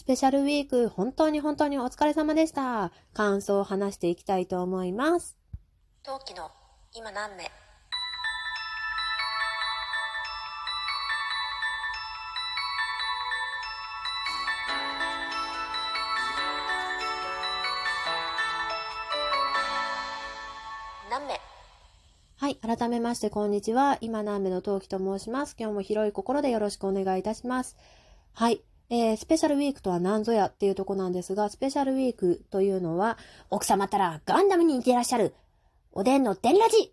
[0.00, 2.90] スペシャルウィーク、本当に本当にお疲れ様でした。
[3.12, 5.36] 感想を話していきたいと思います。
[6.02, 6.50] 陶器の
[6.94, 7.44] 今何目
[21.10, 21.38] 何目
[22.38, 22.56] はい。
[22.56, 23.98] 改めまして、こんにちは。
[24.00, 25.54] 今南部の陶器と申します。
[25.58, 27.76] 今日も広い心でよろしくお願いいたします。
[28.32, 28.62] はい。
[28.90, 35.32] えー、スペシャルウィークとは何ぞやっていうとこなんですが、スペシャルウィークというのは、奥様たらガンダムに似ていらっしゃる、
[35.92, 36.92] おでんの電ラジ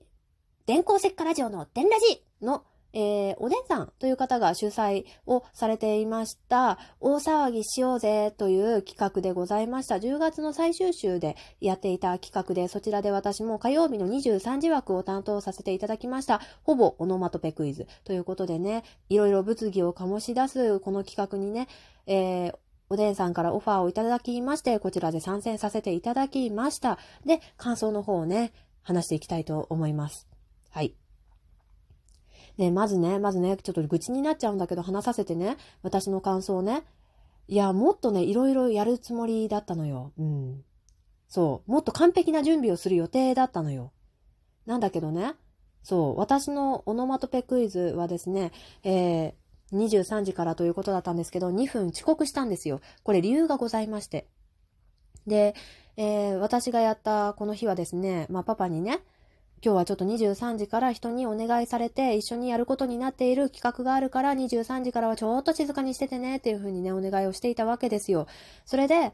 [0.67, 2.63] 電光石火ラジオの電ラジの、
[2.93, 9.95] えー、おでんさんという方が主催をされていました、大騒ぎしようぜという企画でございました。
[9.95, 16.41] 10月の最終週でやっていた企画で、そちらで私も火曜日の23時枠を担当させていただきました。
[16.63, 21.67] ほぼオノマトペクイズということでね、いろいろ物議を醸し出すこの企画にね、
[22.05, 22.57] えー
[22.89, 26.97] おでんさんからオファーをいただきまして、こちらで参戦させていただきました。
[27.25, 30.25] で、感想の方をね、話していきたいと思います。
[30.69, 30.95] はい。
[32.57, 36.83] ね、まずね、まずね、ちょっと愚痴になっちゃうんだけど、話させてね、私の感想ね。
[37.47, 40.11] いや、もっとね、いろいろやるつもりだったのよ。
[40.17, 40.63] うん。
[41.27, 41.71] そう。
[41.71, 43.91] もっと完璧な準備をする予定だったのよ。
[44.65, 45.35] なんだけどね、
[45.83, 46.17] そう。
[46.17, 48.51] 私のオノマトペクイズはですね、
[48.83, 52.81] えー、23時からということだったんですけど、2分遅刻したんですよ。
[53.03, 54.27] これ理由がございまして。
[55.25, 55.55] で、
[55.95, 58.99] えー私がやったこの日はですね、まあパパにね、
[59.63, 68.27] 今日はちょっと23時から人にお願いされて一緒にやることになっている企画があるから23時からはちょっと静かにしててねっていう風にね、お願いをしていたわけですよ。
[68.65, 69.13] それで、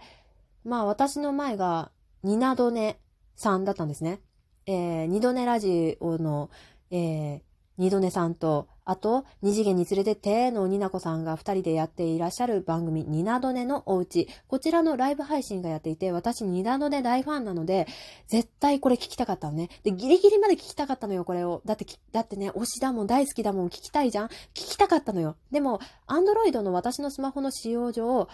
[0.66, 1.92] まあ私の前が
[2.24, 3.00] ニナドネ
[3.36, 4.20] さんだったんですね。
[4.66, 6.50] えー、二度寝ラジオの、
[6.92, 7.42] えー、
[7.78, 14.28] 二度寝さんと、あと、二次元に連れてってのニナコさんが二人でやっていらっしゃる番組、ニナドネのおうち。
[14.48, 17.88] こちらのライブ配信がやっていて、私ニナドネ大ファンなので、
[18.28, 19.70] 絶対これ聞きたかったのね。
[19.84, 21.62] で、ギリギリまで聞きたかったのよ、これを。
[21.66, 25.38] だって、だってね、推しだもん、大好きだもん、聞きたいじゃん聞きたかったのよ。
[25.52, 28.28] でも、アンドロイドの私のスマホの使用上、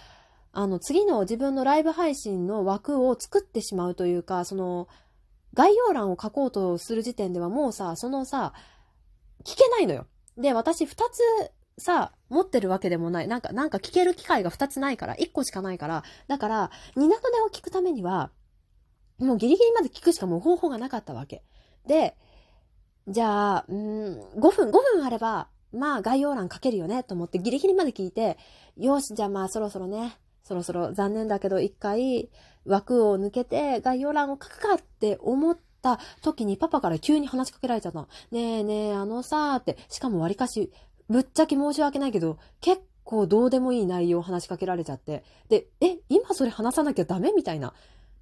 [0.51, 4.87] あの、次の自分のライブ配信の枠を作ってしまうというか、その、
[5.53, 8.53] 概要欄を書こうとする時点ではもうさ、そのさ、
[9.43, 10.07] 聞けないのよ。
[10.37, 11.21] で、私二つ
[11.77, 13.27] さ、持ってるわけでもない。
[13.27, 16.03] なんか、なんか聞ける機会が二つないから、一個しかないから。
[16.27, 18.31] だから、ニナドネを聞くためには、
[19.17, 21.43] もうギリギリまで聞くしかもう方法がなかったわけ。
[21.87, 22.15] で、
[23.07, 28.37] じゃあ、うん、5分、5分あれば、まあ概要欄書けるよねと思ってギリギリまで聞いて、
[28.77, 32.29] よし、じゃあまあそろそろね、そろそろ残念だけど一回
[32.65, 38.07] 枠を抜けて概要欄を書くかって思ってた時にパパから急に話しかけられちゃったの。
[38.31, 40.71] ねえねえ、あのさーって、しかも割かし、
[41.09, 45.23] ぶっちゃけ申し訳ないけど、結構どうでもいい内容を話しかけられちゃって。
[45.49, 47.73] で、え、今それ話さなきゃダメみたいな。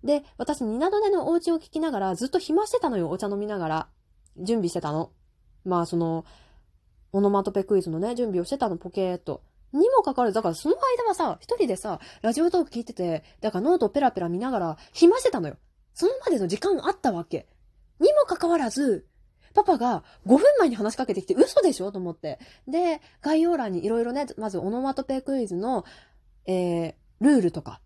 [0.03, 3.87] で、私、ニナドネのお家を聞きながら、ずっと暇してたのよ、お茶飲みながら。
[4.37, 5.11] 準備してたの。
[5.65, 6.23] まあ、その、
[7.11, 9.41] オノマトペクイズのね、準備をしてたの、ポケーっと。
[9.73, 15.57] にもかかわらず、だからその間はさ、一人でさ、ラジオトーク聞いてて、だからノートペラペラ見ながら、暇してたのよ。
[15.97, 17.47] そのまでの時間あったわけ。
[17.99, 19.07] にもかかわらず、
[19.55, 21.91] パパが5分前に話しかけてきて嘘でしょ？
[21.91, 22.37] と思って。
[22.67, 25.85] で、概要欄にいろいろね、まずオノマトペクイズの、
[26.45, 27.81] えー、ルールとか。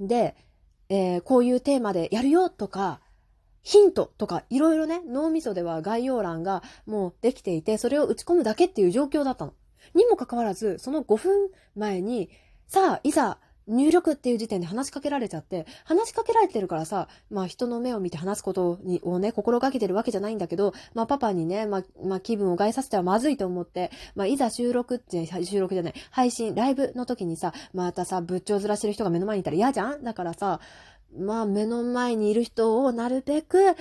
[0.00, 0.34] で、
[0.88, 3.02] えー、こういうテーマでやるよとか、
[3.62, 9.52] ヒントとかいろいろね、脳みそでは概要欄がもうできていて、それを打ち込むだけっていう状況だったの。
[9.94, 12.30] にもかかわらず、その5分前に、
[12.66, 30.04] さあ、いざ、入力っていう時点で話しかけられちゃって、話しかけられてるからさ、まあ人の目を見て話すことにをね、心がけてるわけじゃないんだけど、まあパパにね、まあ、まあ気分を害させてはまずいと思って、まあいざ収録って、収録じゃない、配信、ライブの時にさ、またさ、仏頂面してる人が目の前にいたら嫌じゃん？
[30.04, 30.60] だからさ、
[31.16, 33.76] まあ目の前にいる人をなるべく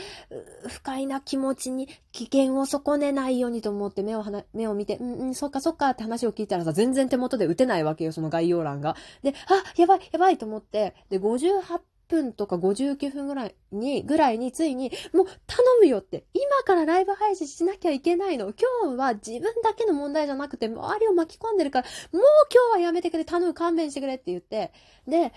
[0.93, 8.95] 快な気持ちに危険を損ねないようにと思って目をはな目を見て、うんうん、そっかそっかって話を聞いたらさ、全然手元で打てないわけよ、その概要欄が。
[9.23, 18.53] で、あ、やばい、やばいと思って、で、58分とか59分ぐらいに、ぐらいについに、もう頼むよって、今からライブ配信しなきゃいけないの。
[18.81, 22.23] 今日は自分だけの問題じゃなくて、周りを巻き込んでるから、もう
[22.53, 24.71] 今日はやめてくれ、頼む、勘弁してくれって言って、
[25.07, 25.33] で、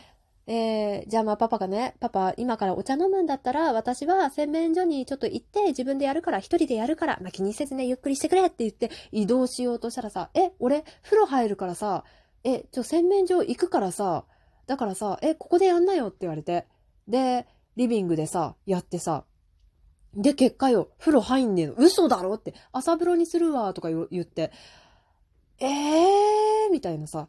[0.49, 12.05] えー、じゃあまあパパがね、パパ今からお茶飲むんだったら私は洗面所にちょっと行って自分でやるから一人でやるから、まあ気にせずねゆっくりしてくれって言って移動しようとしたらさ、え、俺風呂入るからさ、
[12.45, 14.25] え、ちょ洗面所行くからさ、
[14.67, 16.67] だからさ、え、ここでやんなよって言われて。
[17.09, 17.47] で、
[17.77, 19.25] リビングでさ、やってさ、
[20.15, 21.75] で、結果よ、風呂入んねえの。
[21.75, 24.51] 嘘だろって、朝風呂にするわ、とか言って、
[25.59, 27.29] えー、みたいなさ、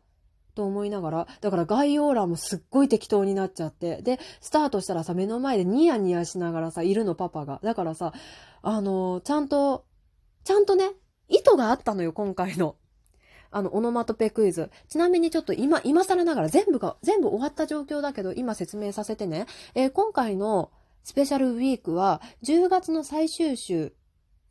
[0.58, 7.60] と思いながら、だから概要欄もすっごい適当になっちゃって、で、スタートしたらさ、目の前でニヤニヤしながらさ、いるのパパが。
[7.64, 8.12] だからさ、
[8.64, 9.86] あのちゃんと、
[10.44, 10.90] ちゃんとね、
[11.30, 12.76] 意図があったのよ、今回の。
[13.52, 14.72] あの、オノマトペクイズ。
[14.90, 19.46] ちなみにちょっと今、今更ながら全部が、全部終わった状況だけど、今説明させてね。
[19.76, 20.72] えー今回の
[21.04, 23.94] スペシャルウィークは、10月の最終週、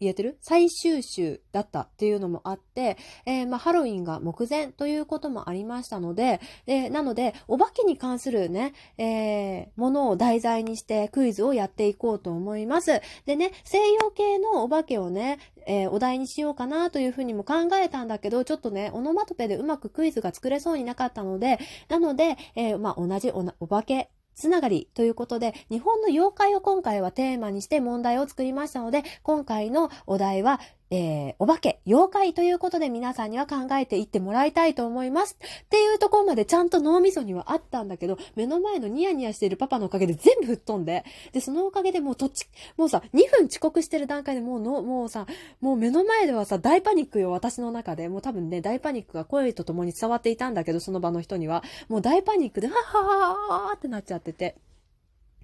[0.00, 0.38] 言えてる？
[0.40, 13.00] 最終週だったっていうのもあって、えーまあ、ハロウィンが目前ということもありましたので、でなので、お化けに関するね、えーものを題材にしてクイズをやっていこうと思います。
[13.26, 21.58] でね、西洋系のお化けをね、えーお題にしようかなというふうにも考えたんだけど、ちょっとね、オノマトペでうまくクイズが作れそうになかったので、
[21.88, 30.60] なので、えーまあ、同じおお化けつながりということで、日本の妖怪を今回はテーマにして問題を作りましたので、今回のお題は、
[30.90, 35.36] えーお化け、妖怪ということで皆さんには考えていってもらいたいと思います。
[35.64, 42.46] っていうところまでちゃんと脳みそにはあったんだけど、目の前のニヤニヤしているパパのおかげで全部吹っ飛んで、で、そのおかげでもうとっち、
[42.76, 45.26] もうさ、2分遅刻してる段階でもうの、もうさ、
[45.60, 48.08] もう目の前ではさ、大パニックよ、私の中で。
[48.08, 51.64] もう多分ね、大パニックが声とともに伝わっていたんだけど、その場の人には。
[51.88, 54.56] もう大パニックで、ははははってなっちゃってて。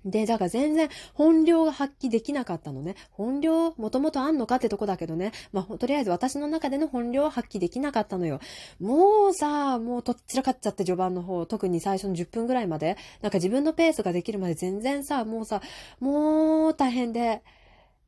[0.04, 2.96] で、だから全然本領が発揮できなかったのね。
[3.10, 5.32] 本領、もともとあんのかってとこだけどね。
[5.52, 8.40] まあ、とりあえず私の中での本領は発揮できなかったのよ。
[8.80, 12.96] もうさ、もうとっちらかっちゃって序盤の方、特に最初の10分ぐらいまで。
[13.20, 15.62] なんか自分のペースができるまで全然さ、もうさ、
[16.00, 17.42] もう大変で。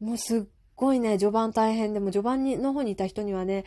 [0.00, 0.42] もうすっ
[0.76, 3.64] ごいね、序盤大変で、も序盤にの方にいた人にはね、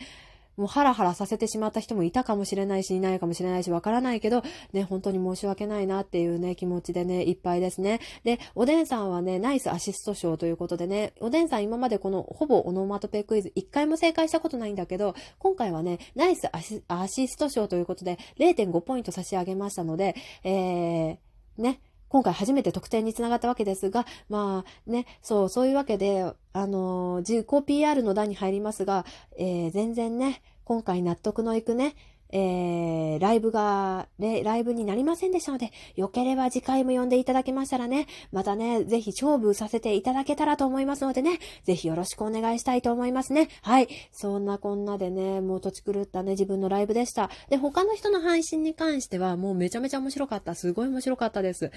[0.58, 8.00] もうハラハラさせてしまった人もいたかもしれないし、いないかもしれないし、わからないけど、ね、本当に申し訳ないなっていうね、気持ちでね、いっぱいですね。
[8.24, 21.16] で、おでんさんはね、ナイスアシスト賞ということでね、おでんさん今までこのほぼオノマトペクイズ一回も正解したことないんだけど、今回はね、ナイスアシアシスト賞ということで0.5ポイント差し上げましたので、えー、
[21.58, 29.04] ね、今回初めて得点につながったわけですが、まあね、そう、そういうわけで、あのー自己 PR の段に入りますが、
[29.38, 31.94] えー全然ね、今回納得のいくね、
[32.30, 43.48] えーライブが、ライブになりませんでしたので、よければ次回も呼んでいただけましたらね、またね、ぜひ勝負させていただけたらと思いますのでね、ぜひよろしくお願いしたいと思いますね。
[43.62, 43.88] はい。
[44.12, 47.30] そんなこんなでね、もう土地狂ったね、自分のライブでした。
[47.48, 50.54] で、他の人の配信に関しては、もうめちゃめちゃ面白かった。
[50.54, 51.72] すごい面白かったです。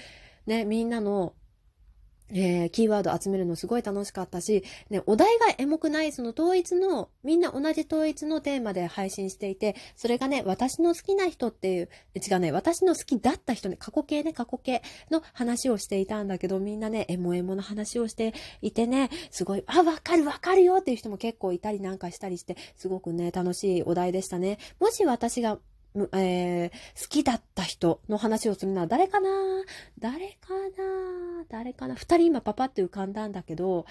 [0.46, 1.34] ね、みんなの、
[2.32, 24.58] えーキーワード集めるのすごい楽しかったし、ね、お題がエモくない、その統一の、みんな同じ統一のテーマで配信していて、それがね、私の好きな人っていう、違うね、私の好きだった人ね、過去形ね、過去形の話をしていたんだけど、みんなね、エモエモの話をしていてね、すごい、あ、わかるわかるよっていう人も結構いたりなんかしたりして、すごくね、楽しいお題でしたね。
[24.80, 25.58] もし私が、
[25.94, 29.28] えー好きだった人の話をするのは誰かな？
[29.98, 31.44] 誰かな？
[31.48, 31.94] 誰かな？
[31.94, 33.84] 二人今パパって浮かんだんだけど、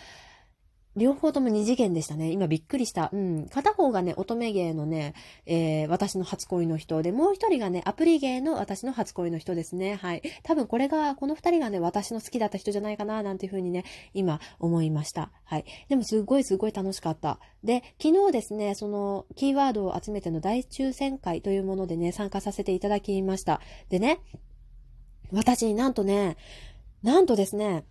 [0.98, 2.32] 両方とも二次元でしたね。
[2.32, 3.10] 今びっくりした。
[3.14, 3.48] うん。
[3.48, 5.14] 片方がね、乙女芸のね、
[5.46, 9.96] えー私の初恋の人で、もう一人がね、アプリ芸の私の初恋の人ですね。
[9.96, 10.22] はい。
[10.44, 15.32] 多分これが、この二人がね、私の好きだった人じゃないかな、なんていうふうにね、今思いました。
[15.46, 15.66] はい。
[15.88, 17.40] でもすごいすごい楽しかった。
[17.64, 23.62] で、昨日ですね、その、キーワードを集めての大抽選会というものでね、参加させていただきました。
[23.90, 24.20] でね、
[25.32, 26.36] 私、なんとね、
[27.04, 27.86] なんとですね、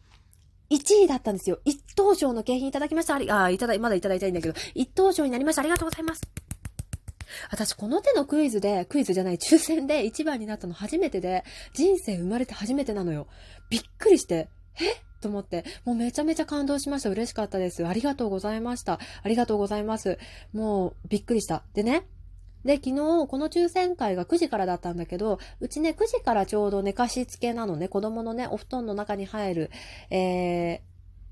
[0.70, 1.58] 1位だったんですよ。
[1.64, 3.14] 一等賞の景品いただきました。
[3.14, 5.62] あり、あ、いただい、まだいただいたいんだけど、一等賞になりました。
[5.62, 6.22] ありがとうございます。
[7.50, 13.26] 私、この手のクイズで、クイズじゃない、抽選で1番になったの初めてで、人生生まれて初めてなのよ。
[13.68, 14.48] びっくりして、
[14.80, 15.02] え？
[15.20, 17.10] と思って、もうめちゃめちゃ感動しました。
[17.10, 17.86] 嬉しかったです。
[17.86, 18.98] ありがとうございました。
[19.22, 20.18] ありがとうございます。
[20.52, 21.62] もう、びっくりした。
[21.74, 22.06] でね、
[22.64, 29.70] で、昨日、この抽選会が9時からだったんだけど、うちね、9時からちょうど寝かしつけなのね、子供のね、お布団の中に入る、
[30.10, 30.80] えー、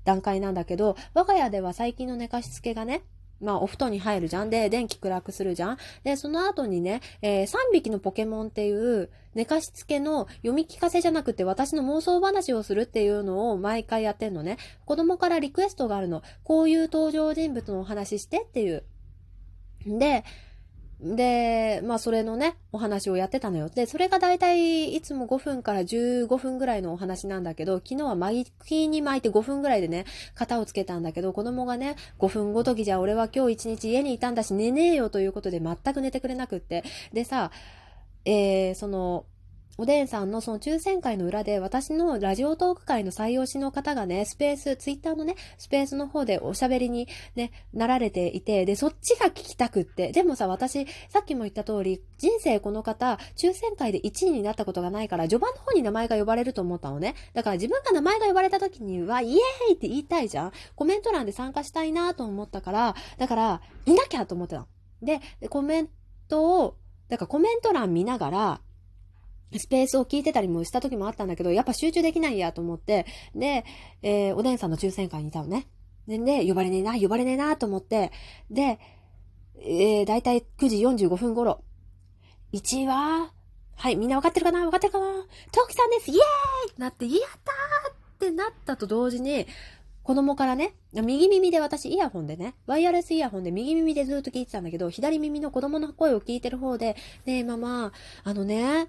[0.05, 3.03] 段階なんだけど、我が家では最近の寝かしつけがね、
[3.41, 4.49] まあ、お布団に入るじゃん。
[4.49, 5.77] で、電気暗くするじゃん。
[6.03, 14.57] で、その後にね、えー3匹のポケモンっていう、寝かしつけの読み聞かせじゃなくて私の妄想話をするっていうのを毎回やってんのね。
[14.85, 16.23] 子供からリクエストがあるの。
[16.43, 18.83] こういう登場人物のお話してっていう。
[19.85, 20.23] で、
[21.01, 23.69] で、まあそれのね、お話をやってたのよ。
[23.69, 36.83] で、それがだいたいいつも5分から15分ぐらいのお話なんだけど、昨日は巻きに巻いて5分ぐらいでね、型をつけたんだけど、子供がね、5分ごときじゃ俺は今日一日家にいたんだし寝ねえよということで全く寝てくれなくって。
[37.13, 37.51] でさ、
[38.25, 39.25] えー、その、
[39.79, 47.07] おでんさんのその抽選会の裏で、私のラジオトーク会の採用しの方がね、スペース、ツイッターのね、スペースの方でおしゃべりに
[47.37, 50.11] ね、なられていて、で、そっちが聞きたくって。
[50.11, 57.15] でもさ、私、さっきも言った通り、人生この方、抽選会で1位になったことがないから、序盤の方に名前が呼ばれると思ったのね。
[57.33, 64.67] だから自分が名前が呼ばれた時には、イエーイって言いたいじゃんコメント欄で参加したいなと思ったから、だから、いなきゃと思ってたの。
[65.01, 65.89] で、コメン
[66.27, 66.75] トを、
[67.07, 68.61] だからコメント欄見ながら、
[69.57, 73.65] スペースを聞いてたりもした時もあったんだけど、やっぱ集中できないやと思って、で、
[74.01, 75.67] えー、おでんさんの抽選会にいたのね。
[76.07, 78.11] で、で呼ばれねえな、呼ばれねえなと思って、
[78.51, 78.79] で、
[79.61, 81.63] えー、だいたい9時45分頃、
[82.53, 83.31] 1位は、
[83.75, 85.05] はい、みんなわかってるかなわかってるかな。
[85.51, 86.11] トキさんです。
[86.11, 86.19] イエー
[86.77, 86.79] イ！
[86.81, 87.13] なって、やっ
[87.43, 89.47] たーってなったと同時に、
[90.03, 98.87] 子供からね、右耳で私イヤホンでね、ワイヤレスイヤホンで右耳でずっと聞いてたんだけど、左耳の子供の声を聞いてる方で、ねえママ、あのね、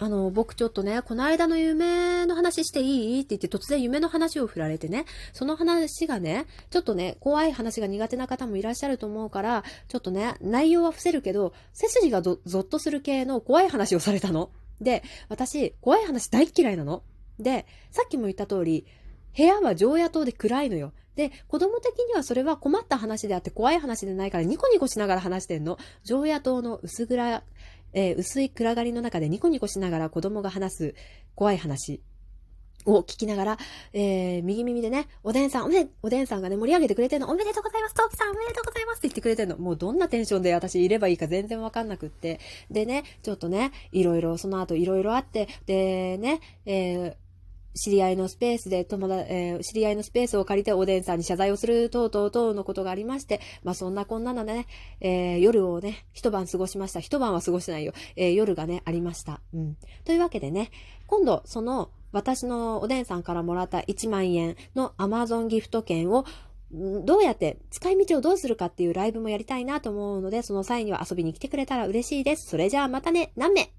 [0.00, 3.20] あの、僕ちょっとね、この間の夢の話していい？
[3.22, 14.50] って言って突然夢の話を振られてね、その話がね、ちょっとね、怖い話が苦手な方もいらっしゃると思うから、ちょっとね、内容は伏せるけど、背筋がゾッとする系の怖い話をされたの。
[14.80, 17.02] で、私、怖い話大嫌いなの。
[17.40, 18.86] で、さっきも言った通り、
[19.36, 20.92] 部屋は常夜灯で暗いのよ。
[21.16, 25.76] で、子供的にはそれは困った話であって怖い話でないからニコニコしながら話してんの。
[26.04, 27.42] 常夜灯の薄暗、
[27.92, 30.94] えー、薄い暗がりの中でニコニコしながら子供が話す
[31.34, 32.00] 怖い話
[32.84, 33.58] を聞きながら、
[33.92, 39.58] えー、右耳でね、おでんさん、おめ、おでんさんがね、盛り上げてくれてるの、おめでとうございます、トーキさん、おめでとうございますって言ってくれてるの。
[39.58, 42.40] もうどんなテンションで私いればいいか全然わかんなくって。
[42.70, 47.14] でね、ちょっとね、いろいろ、その後いろいろあって、でね、えー
[47.78, 54.66] 知り合いのスペースで友達、えー、知り合いのスペースを借りておでんさんに謝罪をする等々等のことがありまして、まあそんなこんなのね、
[55.00, 57.00] えー、夜をね、一晩過ごしました。
[57.00, 57.92] 一晩は過ごしてないよ。
[58.16, 59.40] えー、夜がね、ありました。
[59.54, 59.76] うん。
[60.04, 60.70] というわけでね、
[61.06, 66.24] 今度、その、私のおでんさんからもらった1万円の Amazon ギフト券を
[66.70, 72.46] どうやって使い道をどうするかっていうライブもやりたいなと思うので、その際には遊びに来てくれたら嬉しいです。
[72.46, 73.70] それじゃあまたね、何名？